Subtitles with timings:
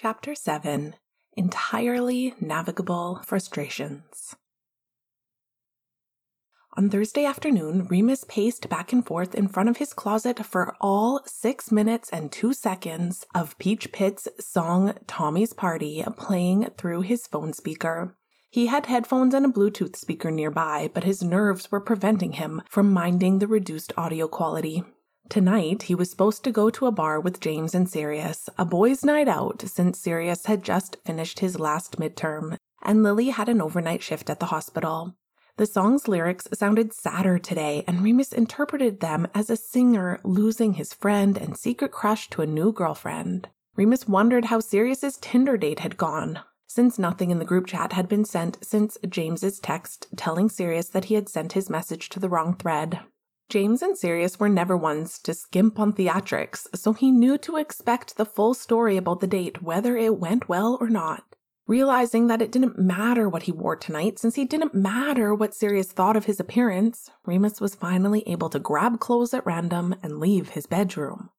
[0.00, 0.94] Chapter 7
[1.36, 4.36] Entirely Navigable Frustrations.
[6.76, 11.20] On Thursday afternoon, Remus paced back and forth in front of his closet for all
[11.26, 17.52] six minutes and two seconds of Peach Pit's song Tommy's Party playing through his phone
[17.52, 18.16] speaker.
[18.50, 22.92] He had headphones and a Bluetooth speaker nearby, but his nerves were preventing him from
[22.92, 24.84] minding the reduced audio quality.
[25.28, 29.04] Tonight, he was supposed to go to a bar with James and Sirius, a boys'
[29.04, 34.02] night out since Sirius had just finished his last midterm, and Lily had an overnight
[34.02, 35.14] shift at the hospital.
[35.58, 40.94] The song's lyrics sounded sadder today, and Remus interpreted them as a singer losing his
[40.94, 43.48] friend and secret crush to a new girlfriend.
[43.76, 48.08] Remus wondered how Sirius's Tinder date had gone, since nothing in the group chat had
[48.08, 52.30] been sent since James's text telling Sirius that he had sent his message to the
[52.30, 53.00] wrong thread.
[53.48, 58.16] James and Sirius were never ones to skimp on theatrics, so he knew to expect
[58.16, 61.34] the full story about the date, whether it went well or not.
[61.66, 65.92] Realizing that it didn't matter what he wore tonight, since he didn't matter what Sirius
[65.92, 70.50] thought of his appearance, Remus was finally able to grab clothes at random and leave
[70.50, 71.30] his bedroom.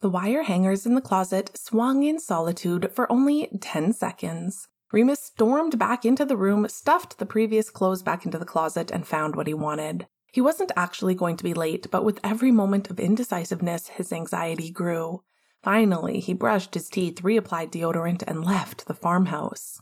[0.00, 4.68] The wire hangers in the closet swung in solitude for only 10 seconds.
[4.92, 9.06] Remus stormed back into the room, stuffed the previous clothes back into the closet, and
[9.06, 10.06] found what he wanted.
[10.32, 14.70] He wasn't actually going to be late, but with every moment of indecisiveness, his anxiety
[14.70, 15.22] grew.
[15.62, 19.80] Finally, he brushed his teeth, reapplied deodorant, and left the farmhouse.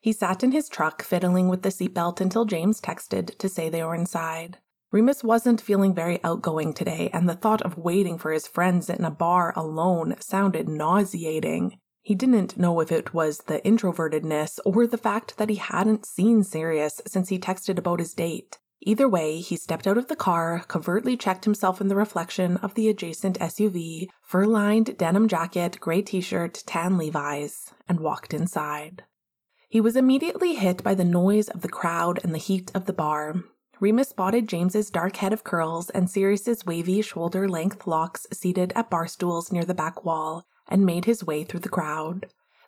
[0.00, 3.82] He sat in his truck, fiddling with the seatbelt until James texted to say they
[3.82, 4.58] were inside.
[4.92, 9.04] Remus wasn't feeling very outgoing today, and the thought of waiting for his friends in
[9.04, 11.78] a bar alone sounded nauseating.
[12.02, 16.44] He didn't know if it was the introvertedness or the fact that he hadn't seen
[16.44, 18.58] Sirius since he texted about his date.
[18.82, 22.74] Either way, he stepped out of the car, covertly checked himself in the reflection of
[22.74, 29.04] the adjacent SUV, fur lined denim jacket, gray t shirt, tan Levi's, and walked inside.
[29.68, 32.92] He was immediately hit by the noise of the crowd and the heat of the
[32.92, 33.42] bar.
[33.80, 38.88] Remus spotted James's dark head of curls and Sirius's wavy shoulder length locks seated at
[38.88, 42.26] bar stools near the back wall and made his way through the crowd.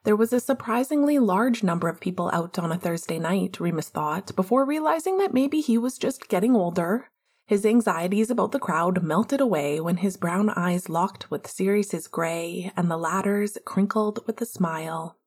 [0.08, 4.34] There was a surprisingly large number of people out on a Thursday night, Remus thought,
[4.34, 7.10] before realizing that maybe he was just getting older.
[7.46, 12.72] His anxieties about the crowd melted away when his brown eyes locked with Sirius's gray
[12.74, 15.18] and the latter's crinkled with a smile.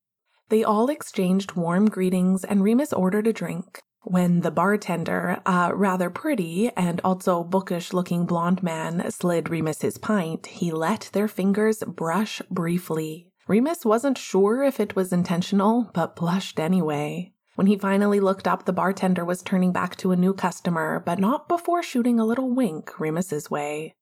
[0.50, 3.84] They all exchanged warm greetings and Remus ordered a drink.
[4.02, 10.00] When the bartender, a rather pretty and also bookish looking blonde man, slid Remus his
[10.00, 16.16] pint, he let their fingers brush briefly Remus wasn't sure if it was intentional, but
[16.16, 17.34] blushed anyway.
[17.56, 21.20] When he finally looked up, the bartender was turning back to a new customer, but
[21.20, 23.94] not before shooting a little wink Remus's way.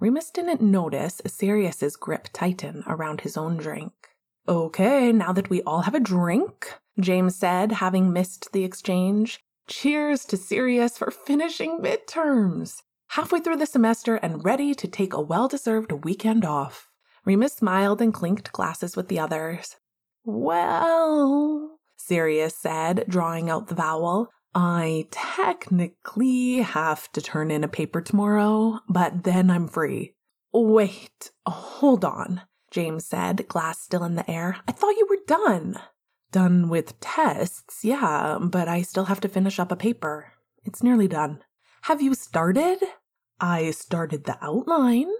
[0.00, 3.92] Remus didn't notice Sirius's grip tighten around his own drink.
[4.48, 9.38] Okay, now that we all have a drink, James said, having missed the exchange.
[9.68, 12.82] Cheers to Sirius for finishing midterms!
[13.10, 16.88] Halfway through the semester and ready to take a well deserved weekend off.
[17.26, 19.76] Remus smiled and clinked glasses with the others.
[20.24, 28.00] Well, Sirius said, drawing out the vowel, I technically have to turn in a paper
[28.00, 30.14] tomorrow, but then I'm free.
[30.52, 34.56] Wait, hold on, James said, glass still in the air.
[34.66, 35.78] I thought you were done.
[36.32, 40.32] Done with tests, yeah, but I still have to finish up a paper.
[40.64, 41.40] It's nearly done.
[41.82, 42.78] Have you started?
[43.40, 45.10] I started the outline,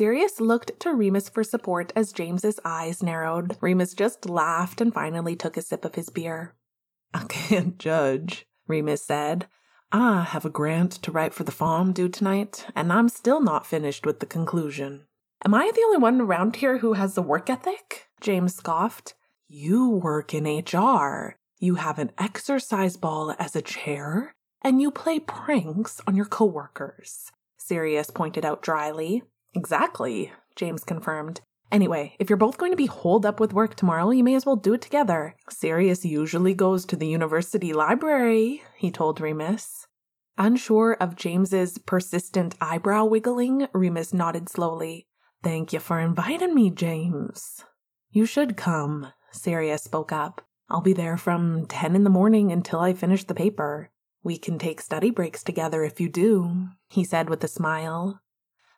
[0.00, 3.58] Sirius looked to Remus for support as James's eyes narrowed.
[3.60, 6.54] Remus just laughed and finally took a sip of his beer.
[7.12, 9.46] I can't judge, Remus said.
[9.92, 13.66] I have a grant to write for the farm due tonight, and I'm still not
[13.66, 15.04] finished with the conclusion.
[15.44, 18.08] Am I the only one around here who has the work ethic?
[18.22, 19.12] James scoffed.
[19.48, 21.36] You work in HR.
[21.58, 27.30] You have an exercise ball as a chair, and you play pranks on your coworkers.
[27.58, 29.24] Sirius pointed out dryly.
[29.54, 31.40] Exactly, James confirmed.
[31.72, 34.44] Anyway, if you're both going to be holed up with work tomorrow, you may as
[34.44, 35.36] well do it together.
[35.48, 39.86] Sirius usually goes to the university library, he told Remus.
[40.36, 45.06] Unsure of James's persistent eyebrow wiggling, Remus nodded slowly.
[45.42, 47.64] Thank you for inviting me, James.
[48.10, 50.42] You should come, Sirius spoke up.
[50.68, 53.90] I'll be there from 10 in the morning until I finish the paper.
[54.22, 58.20] We can take study breaks together if you do, he said with a smile.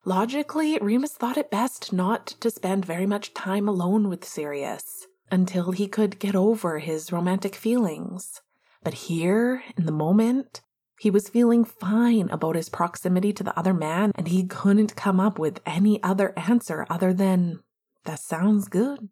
[0.04, 5.70] Logically, Remus thought it best not to spend very much time alone with Sirius until
[5.70, 8.40] he could get over his romantic feelings.
[8.82, 10.60] But here, in the moment,
[10.98, 15.20] he was feeling fine about his proximity to the other man, and he couldn't come
[15.20, 17.60] up with any other answer other than,
[18.04, 19.08] That sounds good.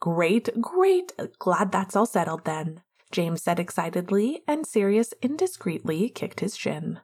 [0.00, 1.12] Great, great.
[1.38, 2.80] Glad that's all settled then,
[3.12, 7.00] James said excitedly, and Sirius indiscreetly kicked his shin.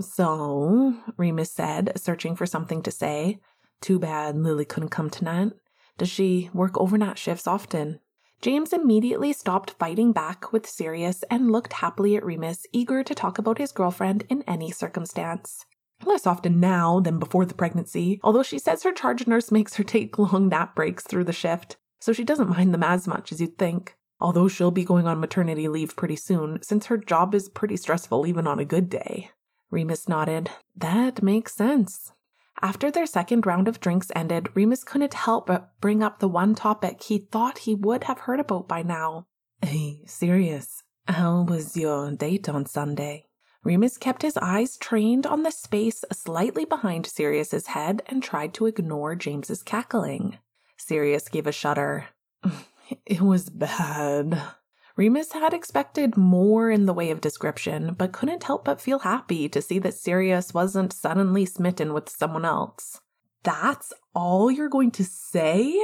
[0.00, 3.40] So, Remus said, searching for something to say.
[3.80, 5.52] Too bad Lily couldn't come tonight.
[5.98, 8.00] Does she work overnight shifts often?
[8.42, 13.38] James immediately stopped fighting back with Sirius and looked happily at Remus, eager to talk
[13.38, 15.64] about his girlfriend in any circumstance.
[16.04, 19.84] Less often now than before the pregnancy, although she says her charge nurse makes her
[19.84, 23.40] take long nap breaks through the shift, so she doesn't mind them as much as
[23.40, 23.96] you'd think.
[24.20, 28.26] Although she'll be going on maternity leave pretty soon, since her job is pretty stressful
[28.26, 29.30] even on a good day.
[29.70, 30.50] Remus nodded.
[30.76, 32.12] That makes sense.
[32.62, 36.54] After their second round of drinks ended, Remus couldn't help but bring up the one
[36.54, 39.26] topic he thought he would have heard about by now.
[39.60, 43.26] Hey, Sirius, how was your date on Sunday?
[43.62, 48.66] Remus kept his eyes trained on the space slightly behind Sirius's head and tried to
[48.66, 50.38] ignore James's cackling.
[50.76, 52.06] Sirius gave a shudder.
[53.04, 54.40] It was bad.
[54.96, 59.46] Remus had expected more in the way of description, but couldn't help but feel happy
[59.46, 63.02] to see that Sirius wasn't suddenly smitten with someone else.
[63.42, 65.78] That's all you're going to say?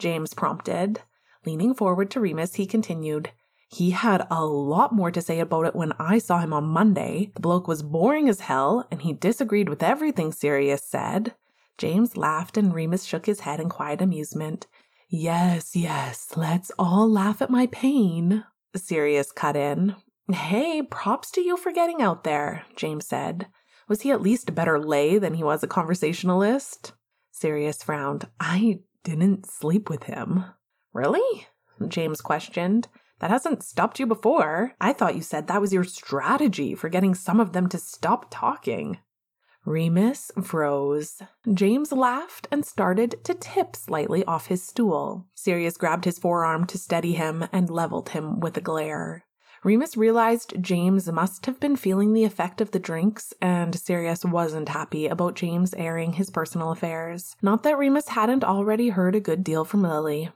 [0.00, 1.00] James prompted.
[1.46, 3.30] Leaning forward to Remus, he continued.
[3.68, 7.30] He had a lot more to say about it when I saw him on Monday.
[7.34, 11.36] The bloke was boring as hell, and he disagreed with everything Sirius said.
[11.78, 14.66] James laughed, and Remus shook his head in quiet amusement.
[15.12, 18.44] Yes, yes, let's all laugh at my pain.
[18.76, 19.96] Sirius cut in.
[20.32, 23.48] Hey, props to you for getting out there, James said.
[23.88, 26.92] Was he at least a better lay than he was a conversationalist?
[27.32, 28.28] Sirius frowned.
[28.38, 30.44] I didn't sleep with him.
[30.92, 31.48] Really?
[31.88, 32.86] James questioned.
[33.18, 34.74] That hasn't stopped you before.
[34.80, 38.26] I thought you said that was your strategy for getting some of them to stop
[38.30, 38.98] talking.
[39.64, 41.22] Remus froze.
[41.52, 45.26] James laughed and started to tip slightly off his stool.
[45.34, 49.24] Sirius grabbed his forearm to steady him and leveled him with a glare.
[49.62, 54.70] Remus realized James must have been feeling the effect of the drinks, and Sirius wasn't
[54.70, 57.36] happy about James airing his personal affairs.
[57.42, 60.30] Not that Remus hadn't already heard a good deal from Lily.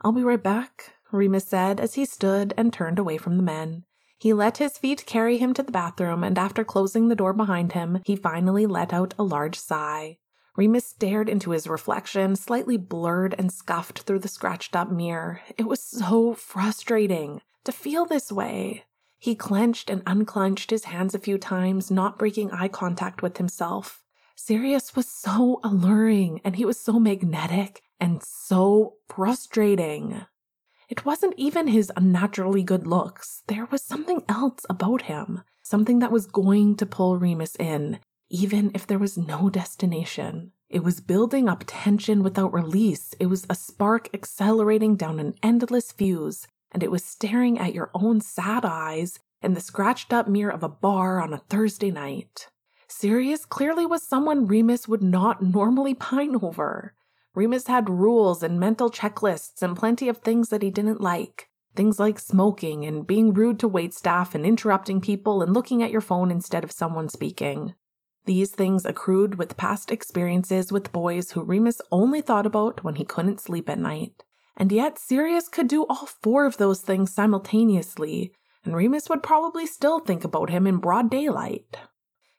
[0.00, 3.84] I'll be right back, Remus said as he stood and turned away from the men.
[4.18, 7.72] He let his feet carry him to the bathroom, and after closing the door behind
[7.72, 10.18] him, he finally let out a large sigh.
[10.56, 15.42] Remus stared into his reflection, slightly blurred and scuffed through the scratched up mirror.
[15.58, 18.84] It was so frustrating to feel this way.
[19.18, 24.02] He clenched and unclenched his hands a few times, not breaking eye contact with himself.
[24.34, 30.24] Sirius was so alluring, and he was so magnetic and so frustrating.
[30.88, 33.42] It wasn't even his unnaturally good looks.
[33.48, 37.98] There was something else about him, something that was going to pull Remus in,
[38.30, 40.52] even if there was no destination.
[40.68, 43.14] It was building up tension without release.
[43.18, 47.90] It was a spark accelerating down an endless fuse, and it was staring at your
[47.94, 52.48] own sad eyes in the scratched up mirror of a bar on a Thursday night.
[52.88, 56.94] Sirius clearly was someone Remus would not normally pine over.
[57.36, 61.50] Remus had rules and mental checklists and plenty of things that he didn't like.
[61.74, 66.00] Things like smoking and being rude to waitstaff and interrupting people and looking at your
[66.00, 67.74] phone instead of someone speaking.
[68.24, 73.04] These things accrued with past experiences with boys who Remus only thought about when he
[73.04, 74.24] couldn't sleep at night.
[74.56, 78.32] And yet, Sirius could do all four of those things simultaneously,
[78.64, 81.76] and Remus would probably still think about him in broad daylight.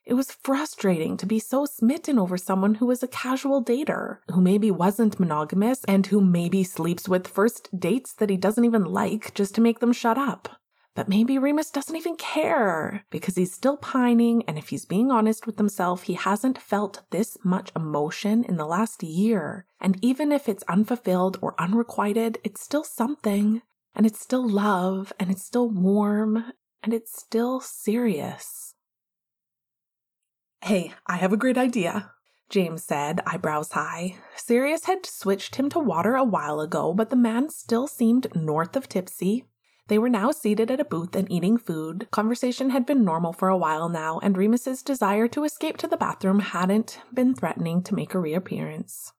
[0.08, 4.40] It was frustrating to be so smitten over someone who was a casual dater, who
[4.40, 9.34] maybe wasn't monogamous, and who maybe sleeps with first dates that he doesn't even like
[9.34, 10.48] just to make them shut up.
[10.94, 15.46] But maybe Remus doesn't even care because he's still pining, and if he's being honest
[15.46, 19.66] with himself, he hasn't felt this much emotion in the last year.
[19.78, 23.60] And even if it's unfulfilled or unrequited, it's still something,
[23.94, 26.44] and it's still love, and it's still warm,
[26.82, 28.67] and it's still serious.
[30.62, 32.12] Hey, I have a great idea,
[32.50, 34.16] James said, eyebrows high.
[34.36, 38.74] Sirius had switched him to water a while ago, but the man still seemed north
[38.76, 39.44] of tipsy.
[39.86, 42.08] They were now seated at a booth and eating food.
[42.10, 45.96] Conversation had been normal for a while now, and Remus's desire to escape to the
[45.96, 49.12] bathroom hadn't been threatening to make a reappearance.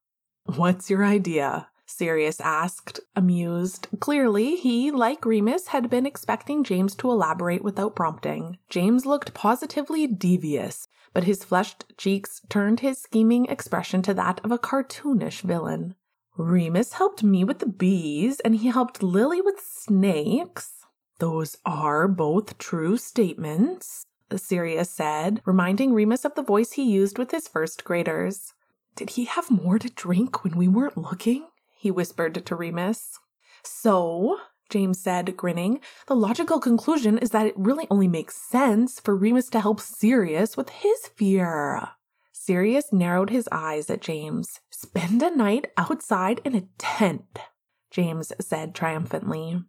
[0.45, 1.69] What's your idea?
[1.91, 3.87] Sirius asked, amused.
[3.99, 8.59] Clearly, he, like Remus, had been expecting James to elaborate without prompting.
[8.69, 14.51] James looked positively devious, but his flushed cheeks turned his scheming expression to that of
[14.51, 15.95] a cartoonish villain.
[16.37, 20.85] Remus helped me with the bees, and he helped Lily with snakes.
[21.17, 27.31] Those are both true statements, Sirius said, reminding Remus of the voice he used with
[27.31, 28.53] his first graders.
[28.95, 31.47] Did he have more to drink when we weren't looking?
[31.79, 33.17] He whispered to Remus.
[33.63, 34.37] So,
[34.69, 39.49] James said, grinning, the logical conclusion is that it really only makes sense for Remus
[39.51, 41.89] to help Sirius with his fear.
[42.33, 44.59] Sirius narrowed his eyes at James.
[44.69, 47.39] Spend a night outside in a tent,
[47.89, 49.63] James said triumphantly.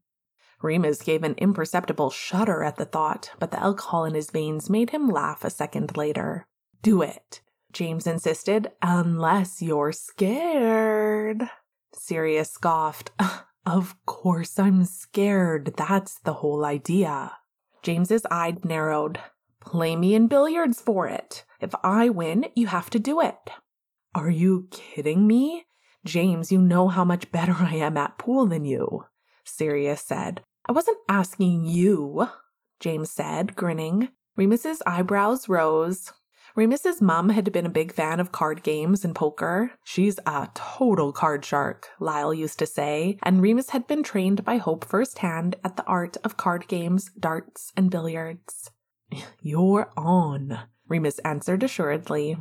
[0.63, 4.91] Remus gave an imperceptible shudder at the thought, but the alcohol in his veins made
[4.91, 6.47] him laugh a second later.
[6.83, 7.41] Do it,
[7.73, 11.49] James insisted, unless you're scared.
[11.95, 13.11] Sirius scoffed.
[13.67, 15.75] Of course I'm scared.
[15.77, 17.33] That's the whole idea.
[17.83, 19.21] James's eye narrowed.
[19.61, 21.45] Play me in billiards for it.
[21.61, 23.51] If I win, you have to do it.
[24.15, 25.67] Are you kidding me?
[26.05, 29.05] James, you know how much better I am at pool than you,
[29.45, 30.43] Sirius said.
[30.67, 32.29] I wasn't asking you,
[32.81, 34.09] James said, grinning.
[34.37, 36.13] Remus's eyebrows rose.
[36.57, 39.73] Remus's mum had been a big fan of card games and poker.
[39.85, 44.57] She's a total card shark, Lyall used to say, and Remus had been trained by
[44.57, 48.71] Hope firsthand at the art of card games, darts, and billiards.
[49.41, 52.37] You're on, Remus answered assuredly.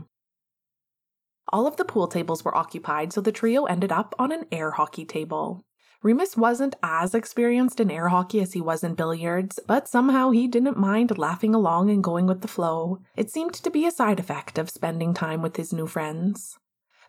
[1.52, 4.72] All of the pool tables were occupied, so the trio ended up on an air
[4.72, 5.64] hockey table.
[6.02, 10.48] Remus wasn't as experienced in air hockey as he was in billiards, but somehow he
[10.48, 13.00] didn't mind laughing along and going with the flow.
[13.18, 16.58] It seemed to be a side effect of spending time with his new friends.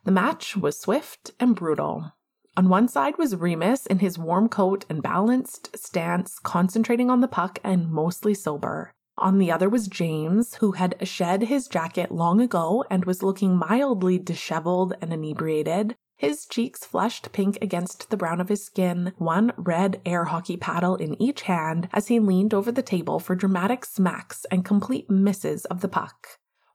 [0.03, 2.13] The match was swift and brutal.
[2.57, 7.29] On one side was Remus in his warm coat and balanced stance, concentrating on the
[7.29, 8.93] puck and mostly sober.
[9.17, 13.55] On the other was James, who had shed his jacket long ago and was looking
[13.55, 19.55] mildly disheveled and inebriated, his cheeks flushed pink against the brown of his skin, one
[19.57, 23.87] red air hockey paddle in each hand as he leaned over the table for dramatic
[23.87, 26.29] smacks and complete misses of the puck.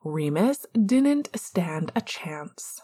[0.04, 2.82] Remus didn't stand a chance.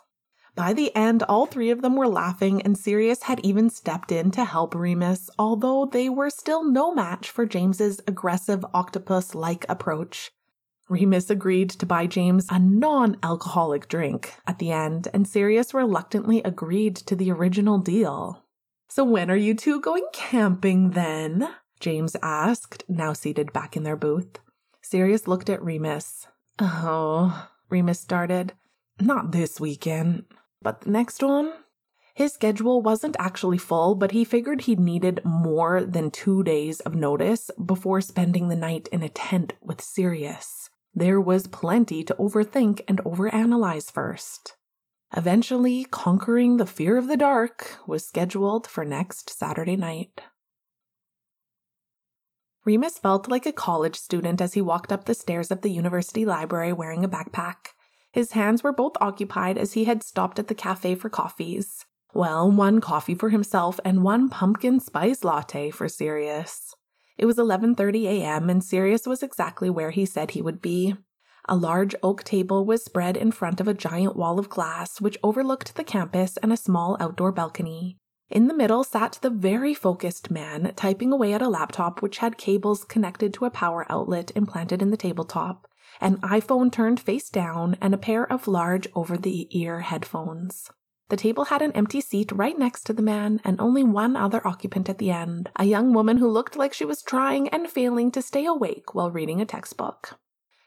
[0.53, 4.29] By the end, all three of them were laughing, and Sirius had even stepped in
[4.29, 10.29] to help Remus, although they were still no match for James's aggressive octopus like approach.
[10.89, 16.41] Remus agreed to buy James a non alcoholic drink at the end, and Sirius reluctantly
[16.43, 18.43] agreed to the original deal.
[18.89, 21.47] So, when are you two going camping then?
[21.79, 24.39] James asked, now seated back in their booth.
[24.81, 26.27] Sirius looked at Remus.
[26.59, 28.53] Oh, Remus started.
[28.99, 30.25] Not this weekend,
[30.61, 31.53] but the next one?
[32.13, 36.93] His schedule wasn't actually full, but he figured he needed more than two days of
[36.93, 40.69] notice before spending the night in a tent with Sirius.
[40.93, 44.55] There was plenty to overthink and overanalyze first.
[45.15, 50.21] Eventually, conquering the fear of the dark was scheduled for next Saturday night.
[52.63, 56.25] Remus felt like a college student as he walked up the stairs of the university
[56.25, 57.73] library wearing a backpack.
[58.11, 61.85] His hands were both occupied as he had stopped at the cafe for coffees.
[62.13, 66.75] Well, one coffee for himself and one pumpkin spice latte for Sirius.
[67.17, 68.49] It was 11:30 a.m.
[68.49, 70.95] and Sirius was exactly where he said he would be.
[71.49, 75.17] A large oak table was spread in front of a giant wall of glass which
[75.23, 77.97] overlooked the campus and a small outdoor balcony.
[78.29, 82.37] In the middle sat the very focused man, typing away at a laptop which had
[82.37, 85.67] cables connected to a power outlet implanted in the tabletop,
[85.99, 90.69] an iPhone turned face down, and a pair of large over the ear headphones.
[91.11, 94.47] The table had an empty seat right next to the man and only one other
[94.47, 98.11] occupant at the end, a young woman who looked like she was trying and failing
[98.11, 100.17] to stay awake while reading a textbook.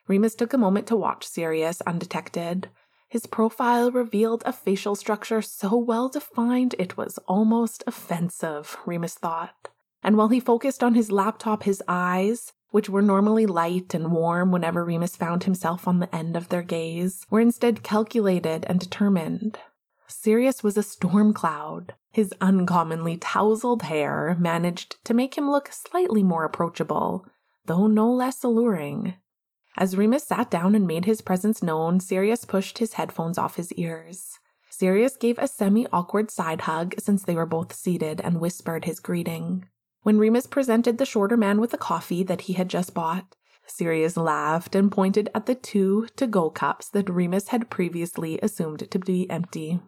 [0.06, 2.68] Remus took a moment to watch Sirius undetected.
[3.08, 9.70] His profile revealed a facial structure so well defined it was almost offensive, Remus thought.
[10.02, 14.52] And while he focused on his laptop, his eyes, which were normally light and warm
[14.52, 19.58] whenever Remus found himself on the end of their gaze, were instead calculated and determined.
[20.06, 21.94] Sirius was a storm cloud.
[22.10, 27.26] His uncommonly tousled hair managed to make him look slightly more approachable,
[27.66, 29.14] though no less alluring.
[29.76, 33.72] As Remus sat down and made his presence known, Sirius pushed his headphones off his
[33.72, 34.38] ears.
[34.70, 39.00] Sirius gave a semi awkward side hug since they were both seated and whispered his
[39.00, 39.66] greeting.
[40.02, 44.16] When Remus presented the shorter man with the coffee that he had just bought, Sirius
[44.16, 48.98] laughed and pointed at the two to go cups that Remus had previously assumed to
[48.98, 49.80] be empty.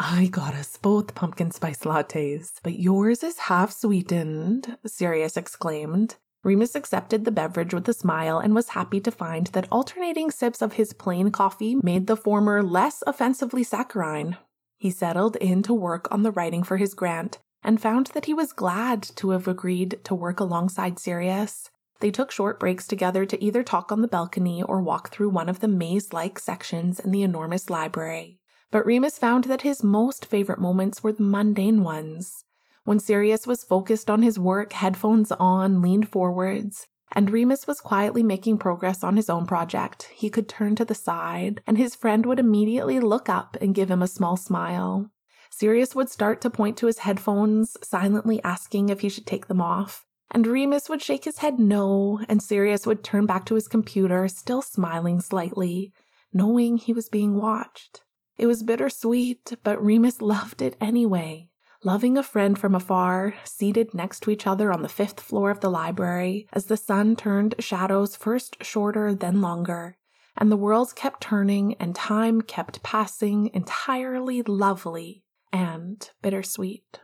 [0.00, 6.16] I got us both pumpkin spice lattes, but yours is half sweetened, Sirius exclaimed.
[6.42, 10.60] Remus accepted the beverage with a smile and was happy to find that alternating sips
[10.60, 14.36] of his plain coffee made the former less offensively saccharine.
[14.78, 18.34] He settled in to work on the writing for his grant and found that he
[18.34, 21.70] was glad to have agreed to work alongside Sirius.
[22.00, 25.48] They took short breaks together to either talk on the balcony or walk through one
[25.48, 28.40] of the maze like sections in the enormous library.
[28.70, 32.44] But Remus found that his most favorite moments were the mundane ones.
[32.84, 38.22] When Sirius was focused on his work, headphones on, leaned forwards, and Remus was quietly
[38.22, 42.26] making progress on his own project, he could turn to the side, and his friend
[42.26, 45.10] would immediately look up and give him a small smile.
[45.50, 49.60] Sirius would start to point to his headphones, silently asking if he should take them
[49.60, 50.04] off.
[50.30, 54.26] And Remus would shake his head no, and Sirius would turn back to his computer,
[54.26, 55.92] still smiling slightly,
[56.32, 58.02] knowing he was being watched.
[58.36, 61.48] It was bittersweet, but Remus loved it anyway.
[61.84, 65.60] Loving a friend from afar, seated next to each other on the fifth floor of
[65.60, 69.98] the library, as the sun turned shadows first shorter, then longer,
[70.36, 77.00] and the worlds kept turning and time kept passing, entirely lovely and bittersweet.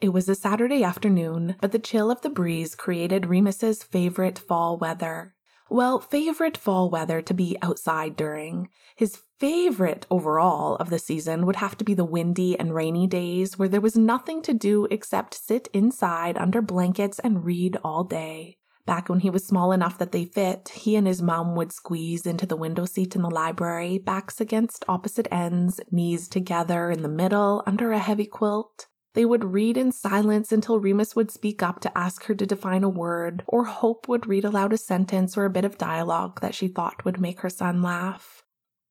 [0.00, 4.76] It was a Saturday afternoon, but the chill of the breeze created Remus's favorite fall
[4.76, 5.33] weather.
[5.74, 8.68] Well, favorite fall weather to be outside during.
[8.94, 13.58] His favorite overall of the season would have to be the windy and rainy days
[13.58, 18.58] where there was nothing to do except sit inside under blankets and read all day.
[18.86, 22.24] Back when he was small enough that they fit, he and his mom would squeeze
[22.24, 27.08] into the window seat in the library, backs against opposite ends, knees together in the
[27.08, 28.86] middle under a heavy quilt.
[29.14, 32.82] They would read in silence until Remus would speak up to ask her to define
[32.82, 36.54] a word, or Hope would read aloud a sentence or a bit of dialogue that
[36.54, 38.42] she thought would make her son laugh.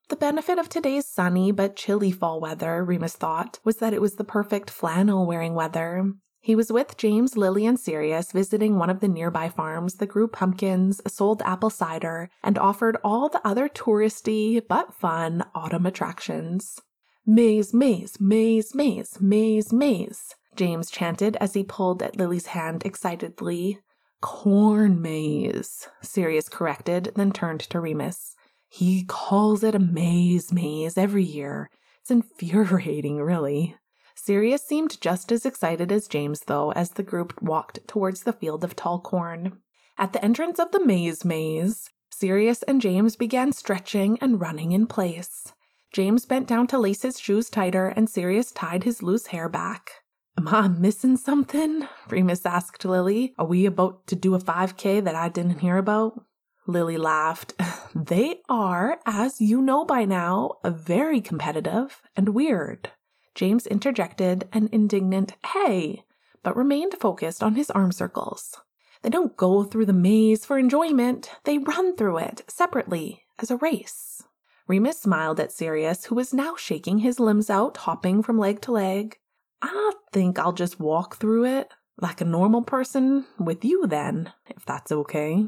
[0.08, 4.16] The benefit of today's sunny but chilly fall weather, Remus thought, was that it was
[4.16, 6.14] the perfect flannel wearing weather.
[6.40, 10.28] He was with James, Lily, and Sirius visiting one of the nearby farms that grew
[10.28, 16.82] pumpkins, sold apple cider, and offered all the other touristy but fun autumn attractions.
[17.26, 23.80] Maze, maze, maze, maze, maze, maze, James chanted as he pulled at Lily's hand excitedly.
[24.22, 28.36] Corn maze, Sirius corrected, then turned to Remus.
[28.68, 31.70] He calls it a maze maze every year.
[32.02, 33.78] It's infuriating, really.
[34.16, 38.64] Sirius seemed just as excited as James, though, as the group walked towards the field
[38.64, 39.60] of tall corn.
[39.98, 44.88] At the entrance of the maze maze, Sirius and James began stretching and running in
[44.88, 45.54] place.
[45.94, 49.92] James bent down to lace his shoes tighter, and Sirius tied his loose hair back.
[50.36, 51.88] Am I missing something?
[52.10, 53.36] Remus asked Lily.
[53.38, 56.26] Are we about to do a 5K that I didn't hear about?
[56.68, 57.54] Lily laughed.
[57.96, 62.90] They are, as you know by now, very competitive and weird.
[63.36, 66.06] James interjected an indignant hey,
[66.42, 68.58] but remained focused on his arm circles.
[69.04, 73.58] They don't go through the maze for enjoyment, they run through it separately as a
[73.58, 74.24] race.
[74.68, 78.72] Remus smiled at Sirius, who was now shaking his limbs out, hopping from leg to
[78.72, 79.18] leg.
[79.62, 81.72] I think I'll just walk through it
[82.02, 85.48] like a normal person with you then, if that's okay.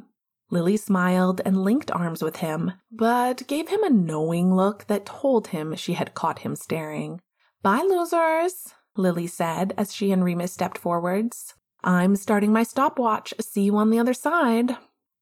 [0.51, 5.47] Lily smiled and linked arms with him, but gave him a knowing look that told
[5.47, 7.19] him she had caught him staring.
[7.63, 11.55] Bye, losers, Lily said as she and Remus stepped forwards.
[11.83, 13.33] I'm starting my stopwatch.
[13.39, 14.77] See you on the other side.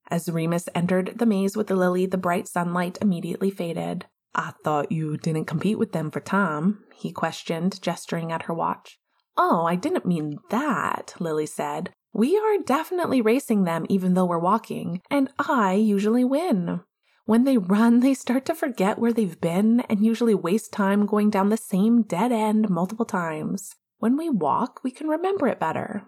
[0.09, 4.05] As Remus entered the maze with the lily, the bright sunlight immediately faded.
[4.35, 8.99] I thought you didn't compete with them for time, he questioned, gesturing at her watch.
[9.37, 11.91] Oh, I didn't mean that, Lily said.
[12.13, 16.81] We are definitely racing them even though we're walking, and I usually win.
[17.25, 21.29] When they run, they start to forget where they've been and usually waste time going
[21.29, 23.75] down the same dead end multiple times.
[23.97, 26.03] When we walk, we can remember it better.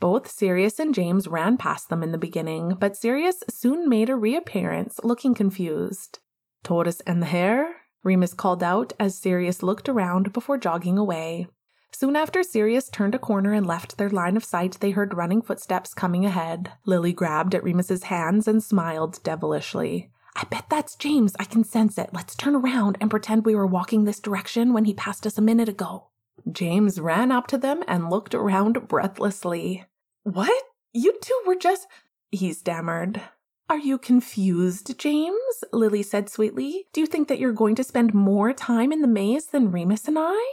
[0.00, 4.16] Both Sirius and James ran past them in the beginning, but Sirius soon made a
[4.16, 6.20] reappearance, looking confused.
[6.62, 7.82] Tortoise and the hare?
[8.02, 11.48] Remus called out as Sirius looked around before jogging away.
[11.92, 15.42] Soon after Sirius turned a corner and left their line of sight, they heard running
[15.42, 16.72] footsteps coming ahead.
[16.86, 20.10] Lily grabbed at Remus's hands and smiled devilishly.
[20.34, 21.34] I bet that's James.
[21.38, 22.10] I can sense it.
[22.14, 25.42] Let's turn around and pretend we were walking this direction when he passed us a
[25.42, 26.06] minute ago.
[26.50, 29.84] James ran up to them and looked around breathlessly.
[30.22, 30.62] What?
[30.92, 31.86] You two were just.
[32.30, 33.22] He stammered.
[33.68, 35.64] Are you confused, James?
[35.72, 36.86] Lily said sweetly.
[36.92, 40.08] Do you think that you're going to spend more time in the maze than Remus
[40.08, 40.44] and I?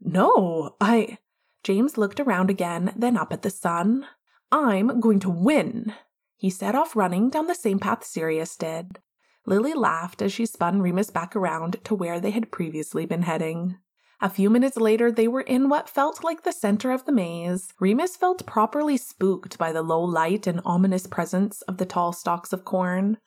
[0.00, 1.18] No, I.
[1.62, 4.06] James looked around again, then up at the sun.
[4.50, 5.94] I'm going to win.
[6.36, 8.98] He set off running down the same path Sirius did.
[9.46, 13.78] Lily laughed as she spun Remus back around to where they had previously been heading.
[14.24, 17.74] A few minutes later, they were in what felt like the center of the maze.
[17.78, 22.50] Remus felt properly spooked by the low light and ominous presence of the tall stalks
[22.50, 23.18] of corn.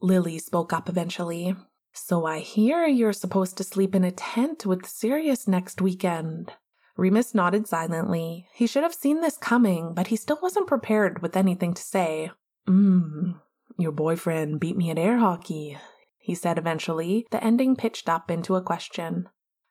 [0.00, 1.54] Lily spoke up eventually.
[1.92, 6.52] So I hear you're supposed to sleep in a tent with Sirius next weekend.
[6.96, 8.48] Remus nodded silently.
[8.52, 12.32] He should have seen this coming, but he still wasn't prepared with anything to say.
[12.68, 13.40] Mmm,
[13.78, 15.78] your boyfriend beat me at air hockey.
[16.18, 19.28] he said eventually, the ending pitched up into a question.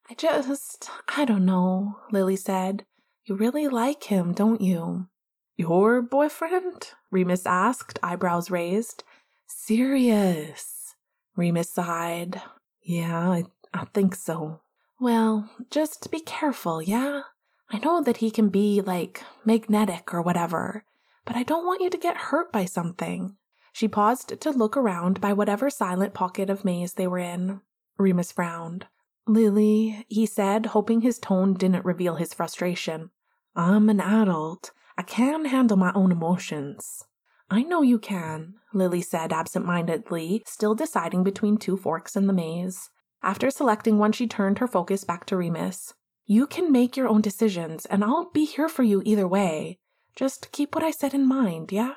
[0.10, 2.86] I just, I don't know, Lily said.
[3.26, 5.08] You really like him, don't you?
[5.56, 6.90] Your boyfriend?
[7.12, 9.04] Remus asked, eyebrows raised.
[9.46, 10.96] Sirius,
[11.36, 12.42] Remus sighed.
[12.82, 13.44] Yeah, I,
[13.74, 14.62] I think so.
[15.00, 17.22] Well, just be careful, yeah?
[17.70, 20.86] I know that he can be, like, magnetic or whatever,
[21.24, 23.36] but I don't want you to get hurt by something.
[23.74, 27.62] She paused to look around by whatever silent pocket of maze they were in.
[27.98, 28.88] Remus frowned.
[29.30, 33.12] Lily, he said, hoping his tone didn't reveal his frustration.
[33.56, 34.72] I'm an adult.
[34.98, 37.06] I can handle my own emotions.
[37.48, 42.34] I know you can, Lily said absent mindedly, still deciding between two forks in the
[42.34, 42.90] maze.
[43.22, 45.94] After selecting one, she turned her focus back to Remus.
[46.26, 49.78] You can make your own decisions, and I'll be here for you either way.
[50.16, 51.94] Just keep what I said in mind, yeah?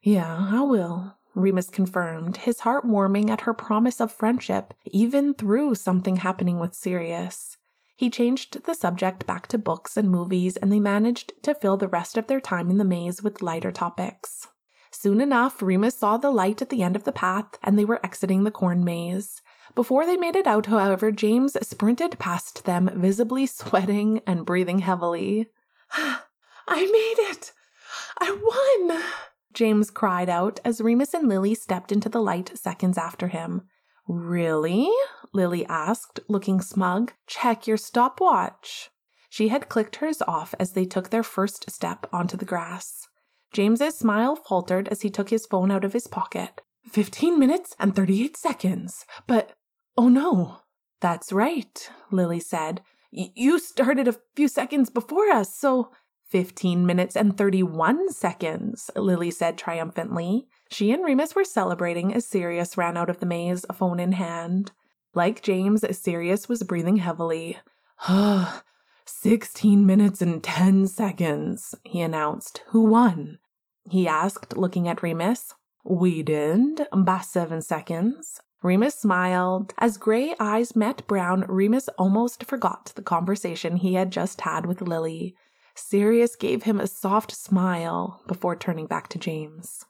[0.00, 5.76] Yeah, I will, Remus confirmed, his heart warming at her promise of friendship, even through
[5.76, 7.56] something happening with Sirius.
[7.96, 11.88] He changed the subject back to books and movies, and they managed to fill the
[11.88, 14.46] rest of their time in the maze with lighter topics.
[14.90, 18.04] Soon enough, Remus saw the light at the end of the path, and they were
[18.04, 19.42] exiting the corn maze.
[19.74, 25.46] Before they made it out, however, James sprinted past them, visibly sweating and breathing heavily.
[25.92, 26.16] I
[26.68, 27.52] made it!
[28.18, 29.02] I won!
[29.58, 33.62] James cried out as Remus and Lily stepped into the light seconds after him.
[34.06, 34.88] Really?
[35.34, 37.12] Lily asked, looking smug.
[37.26, 38.90] Check your stopwatch.
[39.28, 43.08] She had clicked hers off as they took their first step onto the grass.
[43.52, 46.60] James's smile faltered as he took his phone out of his pocket.
[46.88, 49.04] Fifteen minutes and thirty eight seconds.
[49.26, 49.54] But,
[49.96, 50.58] oh no.
[51.00, 52.80] That's right, Lily said.
[53.10, 55.90] You started a few seconds before us, so.
[56.28, 60.46] Fifteen minutes and thirty one seconds, Lily said triumphantly.
[60.70, 64.72] She and Remus were celebrating as Sirius ran out of the maze, phone in hand.
[65.14, 67.56] Like James, Sirius was breathing heavily.
[69.06, 72.62] Sixteen minutes and ten seconds, he announced.
[72.68, 73.38] Who won?
[73.88, 75.54] He asked, looking at Remus.
[75.82, 78.38] We did, by seven seconds.
[78.62, 79.72] Remus smiled.
[79.78, 84.82] As gray eyes met brown, Remus almost forgot the conversation he had just had with
[84.82, 85.34] Lily.
[85.78, 89.86] Sirius gave him a soft smile before turning back to James.